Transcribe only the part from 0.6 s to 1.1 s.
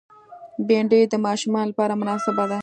بېنډۍ